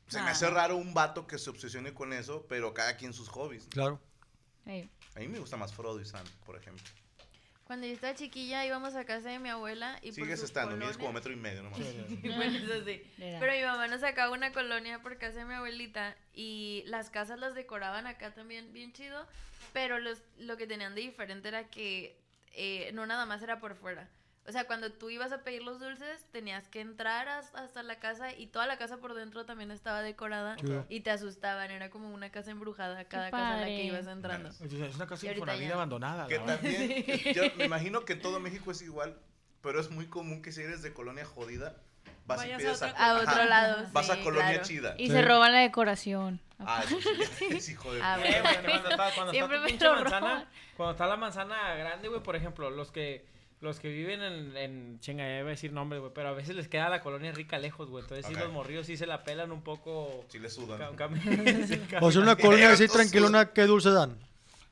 [0.07, 3.29] Se me hace raro un vato que se obsesione con eso, pero cada quien sus
[3.29, 3.67] hobbies.
[3.67, 3.99] Claro.
[4.65, 6.83] A mí me gusta más Frodo y Sam, por ejemplo.
[7.63, 10.75] Cuando yo estaba chiquilla íbamos a casa de mi abuela y por Sigues sus estando,
[10.75, 11.79] mides como metro y medio nomás.
[12.35, 13.01] bueno, eso sí.
[13.17, 17.39] Pero mi mamá nos sacaba una colonia por casa de mi abuelita y las casas
[17.39, 19.25] las decoraban acá también bien chido,
[19.71, 22.20] pero los, lo que tenían de diferente era que
[22.53, 24.09] eh, no nada más era por fuera.
[24.47, 27.99] O sea, cuando tú ibas a pedir los dulces, tenías que entrar as- hasta la
[27.99, 30.55] casa y toda la casa por dentro también estaba decorada
[30.89, 31.69] y te asustaban.
[31.69, 34.49] Era como una casa embrujada cada casa en la que ibas entrando.
[34.49, 35.73] Es una casa Y ahorita Infonavit ya.
[35.75, 36.27] abandonada.
[36.27, 39.15] Que también, yo me imagino que todo México es igual,
[39.61, 41.75] pero es muy común que si eres de colonia jodida,
[42.25, 43.87] vas Vayas y pides a a, otra A otro ajá, lado.
[43.91, 44.63] vas a colonia claro.
[44.63, 44.95] chida.
[44.97, 45.11] Y Sí.
[45.13, 46.39] se roban la decoración.
[46.65, 48.19] Ah, eso sí, es hijo de puta.
[48.27, 50.47] Eh, cuando está, cuando está Siempre tu me pinche manzana, roban.
[50.77, 53.25] cuando está la manzana grande, güey, por ejemplo, los que
[53.61, 56.55] los que viven en, en chinga, ya iba a decir nombres, güey, pero a veces
[56.55, 58.39] les queda la colonia rica lejos, güey, entonces sí Ok.
[58.39, 60.25] los morrillos sí se la pelan un poco.
[60.29, 60.79] Sí le sudan.
[60.95, 61.21] ca- cam-
[61.67, 64.17] sí, cam- O sea, una colonia así tranquilona, ¿qué dulce dan?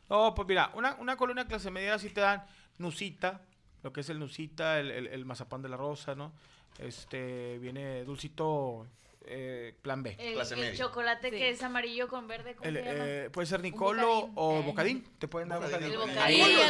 [0.10, 2.44] No, pues mira, una, una colonia clase media sí te dan
[2.80, 3.42] nusita,
[3.84, 6.34] lo que es el nusita, el, el, el mazapán de la rosa, ¿no?
[6.80, 8.88] Este, viene dulcito
[9.26, 10.16] eh, plan B.
[10.18, 10.78] El, Clase el media.
[10.78, 11.36] chocolate Sí.
[11.38, 13.04] que es amarillo con verde, ¿cómo El, se llama?
[13.06, 14.32] eh, puede ser Nicolo bocadín.
[14.36, 14.64] o Eh.
[14.66, 15.08] bocadín.
[15.20, 15.90] Te pueden dar Bocadín.
[15.94, 16.12] bocadín.
[16.18, 16.58] El Ahí- bocadín.
[16.58, 16.62] ¿Y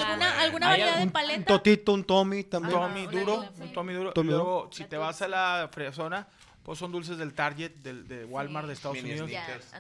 [0.41, 1.45] alguna, variedad de Un paleta?
[1.45, 2.73] totito, un Tommy Un también.
[2.79, 4.13] Tommy duro, un Tommy duro.
[4.13, 4.43] Tommy y duro.
[4.43, 6.27] luego, si te vas a la fresona,
[6.63, 9.29] pues son dulces del Target, del, de Walmart de Estados Mini Unidos.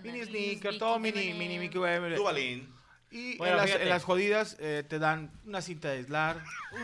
[0.01, 2.15] Mini Mickey, sneaker, todo mini, mini Mickey M&M.
[2.15, 2.78] Duvalín.
[3.11, 6.37] Y Bueno, en, las, en las jodidas eh, te dan una cinta de aislar,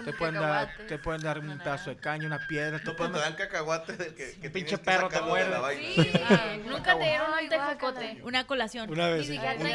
[0.06, 3.14] te pueden, dar, te pueden dar un pedazo de caña, una piedra, te No, pueden
[3.14, 5.62] pero te dar- dan cacahuate del que, que pinche tienes que perro te vaina.
[5.94, 6.12] Sí.
[6.28, 8.22] Ah, Nunca te dieron un tejocote.
[8.24, 8.90] Una colación.
[8.90, 9.38] Una vez, sí.
[9.38, 9.70] Un sal una-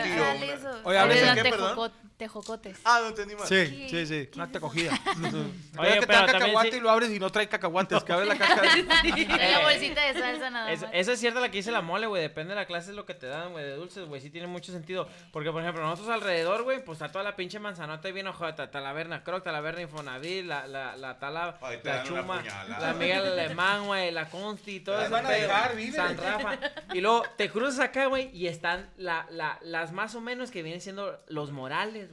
[0.44, 0.80] eso.
[0.82, 1.92] Oye, Te ¿hablas de qué, perdón?
[2.20, 2.78] Tejoco- tejocotes.
[2.84, 3.46] Ah, no entendí mal.
[3.46, 4.28] Sí, sí, sí.
[4.36, 4.92] Una tecogida.
[5.78, 8.28] Oye, que te también cacahuate sí- y lo abres y no trae cacahuates, que abres
[8.28, 8.60] la caja.
[8.80, 10.90] En la bolsita de salsa nada Es- más.
[10.92, 12.22] esa es cierta la que dice la mole, güey.
[12.22, 14.20] Depende de la clase, es lo que te dan, güey, de dulces, güey.
[14.20, 15.08] Sí tiene mucho sentido.
[15.32, 18.70] Porque, por ejemplo, nosotros alrededor, güey, pues está toda la pinche manzanota bien ojota.
[18.70, 22.42] Talaverna Croc, Talaverna Infonavit, la, la, la Tala, Ay, te la Chuma,
[22.80, 25.96] la Miguel Alemán, güey, la Consti, todo Las ese van a pedo, dejar, vive.
[25.96, 26.58] San Rafa.
[26.92, 30.62] Y luego te cruzas acá, güey, y están la, la, las más o menos que
[30.62, 32.09] vienen siendo los Morales,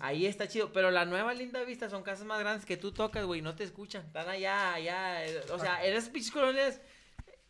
[0.00, 3.24] Ahí está chido, pero la nueva Linda Vista son casas más grandes que tú tocas,
[3.24, 4.04] güey, y no te escuchan.
[4.06, 6.80] Están allá, allá, eh, o sea, en esas pinches colonias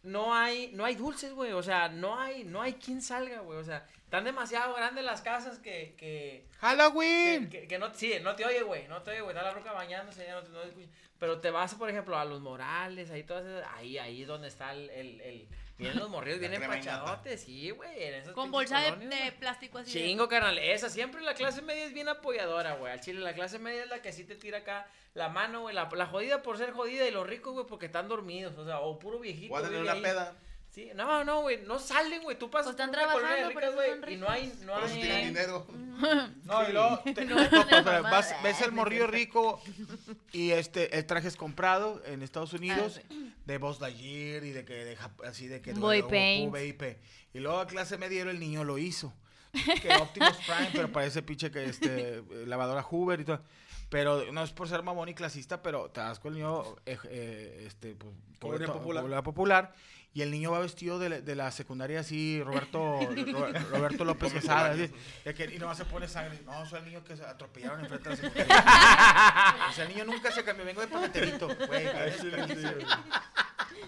[0.02, 3.58] no hay, no hay dulces, güey, o sea, no hay, no hay quien salga, güey,
[3.58, 7.48] o sea, están demasiado grandes las casas que, que, que, ¡Halloween!
[7.48, 9.70] que- que no, sí, no te oye, güey, no te oye, güey, está la roca
[9.72, 10.88] bañándose, ya no te, no te escucha.
[11.20, 14.48] pero te vas, por ejemplo, a los Morales, ahí todas esas, ahí, ahí es donde
[14.48, 18.80] está el, el, el- vienen los morrillos, La vienen pachadotes, sí, güey, en Con bolsa
[18.80, 19.96] de, plástico así.
[19.96, 20.58] de- Chingo, carnal.
[20.58, 22.92] Esa siempre la clase media es bien apoyadora, güey.
[22.92, 25.74] Al chile, la clase media es la que sí te tira acá la mano, güey.
[25.74, 28.58] La, la jodida por ser jodida y los ricos, güey, porque están dormidos.
[28.58, 29.54] O sea, o puro viejito.
[29.54, 30.02] Voy a tener una ahí.
[30.02, 30.34] peda.
[30.72, 31.62] Sí, no, no, güey.
[31.66, 32.38] No salen, güey.
[32.38, 33.90] Tú pasas Pues están por de trabajando, por ricas, güey.
[34.00, 34.92] son Y no hay, no hay.
[35.00, 35.66] tienen dinero.
[36.44, 39.60] No, y luego te- No, no, pero vas- ah, ves el no morrillo rico
[40.32, 43.14] y este el traje es comprado en Estados Unidos Ah,
[43.46, 46.98] de Buzz Lightyear y de que de así de que Boy de paint.
[47.34, 49.12] y luego a clase media el niño lo hizo
[49.82, 53.42] que Optimus Prime pero parece pinche que este eh, lavadora Hoover y todo
[53.88, 56.96] pero no es por ser mamón y clasista pero te das con el niño eh,
[57.10, 59.02] eh, este pues, Colonia to- popular.
[59.02, 59.74] colonia popular
[60.12, 62.98] y el niño va vestido de, la- de la secundaria así, Roberto,
[63.32, 64.90] Ro- Roberto López Quesada, así,
[65.24, 66.40] de que, y nomás se pone sangre.
[66.44, 69.66] No, soy el niño que se atropellaron enfrente de la secundaria.
[69.70, 71.86] o sea, el niño nunca se cambió, vengo de paqueterito, güey.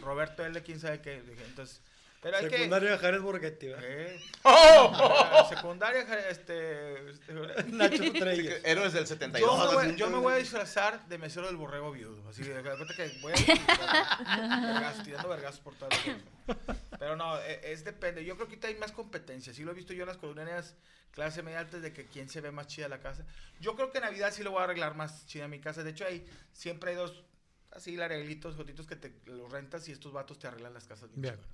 [0.02, 1.22] Roberto L, quién sabe qué.
[1.46, 1.80] Entonces,
[2.22, 2.56] pero hay que...
[2.56, 3.84] Secundaria Jared Borghetti, ¿verdad?
[3.84, 7.10] Eh, ah, secundaria, este...
[7.10, 7.34] este,
[7.72, 8.60] Nacho Sí, Treyes.
[8.60, 9.40] que Héroes del 72.
[9.40, 12.28] yo, me voy, yo me voy a disfrazar de mesero del borrego viudo.
[12.28, 13.36] Así de cuenta que voy a
[14.72, 16.58] vergas, tirando vergas por todas las
[16.98, 18.24] Pero no, e- es, depende.
[18.24, 19.52] Yo creo que ahorita hay más competencia.
[19.52, 20.76] Sí lo he visto yo en las colonias
[21.10, 23.26] clase media altas de que quién se ve más chida la casa.
[23.60, 25.82] Yo creo que en Navidad sí lo voy a arreglar más chida mi casa.
[25.82, 27.24] De hecho, hay siempre hay dos
[27.70, 31.34] así arreglitos, gotitos que te los rentas y estos vatos te arreglan las casas bien,
[31.34, 31.46] Bien.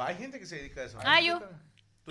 [0.00, 0.98] Hay gente que se dedica a eso.
[1.04, 1.38] Ah, yo.
[1.38, 1.46] ¿Tú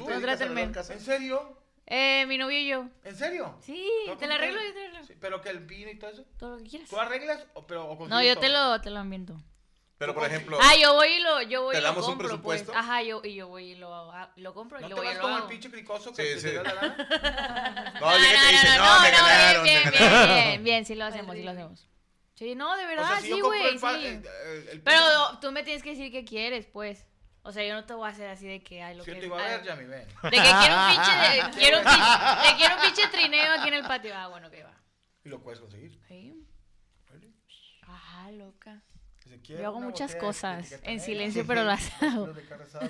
[0.02, 0.06] ¿Tú?
[0.06, 0.62] te dedicas a Contrátenme.
[0.62, 0.96] arreglar casas?
[0.98, 1.60] ¿En serio?
[1.86, 2.86] Eh, mi novio y yo.
[3.04, 3.58] ¿En serio?
[3.62, 5.06] Sí, ¿No, te la arreglo que- yo te la arreglo.
[5.08, 6.26] Sí, pero que el pino y todo eso.
[6.38, 6.90] Todo lo que quieras.
[6.90, 8.72] ¿Tú arreglas o, pero, o No, yo te todo?
[8.76, 9.36] lo, te lo ambiento.
[9.98, 12.12] Pero, por ejemplo, Ah, yo voy y lo, yo voy ¿Te y lo damos un
[12.12, 12.62] compro, pues.
[12.64, 12.74] presupuesto?
[12.74, 15.10] Ajá, yo, y yo voy y lo, lo compro y ¿No lo te voy y
[15.10, 15.50] vas lo como el hago.
[15.50, 16.50] pinche cricoso que Sí, te sí.
[16.50, 16.96] dio la lana?
[18.02, 20.28] no, llega y te dice, no, me ganaron, bien, me bien, ganaron.
[20.36, 21.88] bien, bien, bien, sí lo hacemos, sí lo hacemos.
[22.36, 23.86] Sí, no, de O verdad, sea, si sí, güey, el, sí.
[23.88, 27.06] el- el- el Pero tú me tienes que decir qué quieres, pues.
[27.46, 29.16] O sea, yo no te voy a hacer así de que hay lo Si yo
[29.16, 30.08] que te iba a ver, ya me ven.
[30.08, 33.68] De que quiero un pinche, de- quiero un pinche, de quiero un pinche trineo aquí
[33.68, 34.14] en el patio.
[34.16, 34.74] Ah, bueno, que va.
[35.26, 36.00] Y lo puedes conseguir.
[36.08, 36.48] Sí.
[37.82, 38.82] Ajá, loca.
[39.26, 42.24] Yo "Quiero hago muchas cosas en negra, silencio, pero las hago.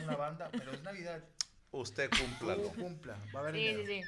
[0.03, 1.23] una banda, pero es Navidad.
[1.71, 2.61] Usted cúmplalo.
[2.69, 4.01] Tú cumpla, va a haber Sí, sí, sí.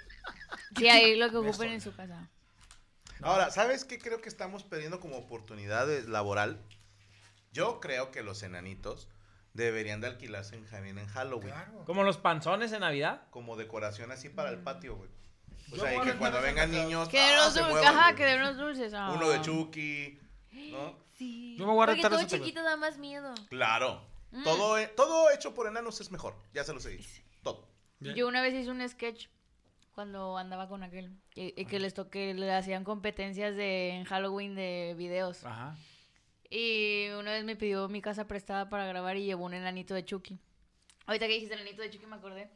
[0.77, 2.29] Sí, ahí lo que ocupen en su casa.
[3.21, 6.61] Ahora, ¿sabes qué creo que estamos perdiendo como oportunidad laboral?
[7.51, 9.07] Yo creo que los enanitos
[9.55, 11.49] deberían de alquilarse en, también en Halloween.
[11.49, 11.85] Claro.
[11.85, 13.23] Como los panzones en Navidad.
[13.31, 15.09] Como decoración así para el patio, güey.
[15.71, 17.09] O sea, y que cuando vengan niños.
[17.09, 18.93] Que ¡ah, se dulces, ajá, que de unos dulces.
[18.93, 19.41] Uno de ah.
[19.41, 20.19] Chucky,
[20.71, 20.95] ¿no?
[21.17, 21.55] Sí.
[21.57, 23.33] Yo me voy a Porque todo chiquito da más miedo.
[23.49, 24.05] Claro.
[24.31, 24.43] Mm.
[24.43, 26.35] Todo, he- todo hecho por enanos es mejor.
[26.53, 26.99] Ya se lo sé.
[27.41, 27.67] Todo.
[28.01, 29.27] Yo una vez hice un sketch
[29.93, 31.17] cuando andaba con aquel.
[31.33, 35.45] Y, y que les toqué, le hacían competencias de en Halloween de videos.
[35.45, 35.75] Ajá.
[36.49, 40.05] Y una vez me pidió mi casa prestada para grabar y llevó un enanito de
[40.05, 40.39] Chucky.
[41.05, 42.49] Ahorita que dijiste enanito de Chucky me acordé.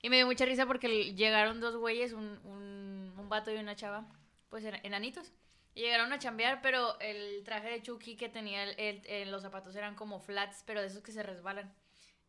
[0.00, 3.76] Y me dio mucha risa porque llegaron dos güeyes, un, un, un vato y una
[3.76, 4.06] chava,
[4.48, 5.32] pues ena- enanitos.
[5.74, 9.42] Y llegaron a chambear, pero el traje de Chucky que tenía el- el- el- los
[9.42, 11.72] zapatos eran como flats, pero de esos que se resbalan.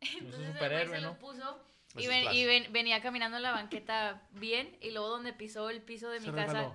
[0.00, 1.12] Entonces el güey se ¿no?
[1.12, 1.62] lo puso
[1.96, 5.68] y, Ese ven- y ven- venía caminando en la banqueta bien y luego donde pisó
[5.70, 6.74] el piso de mi Se casa resbaló.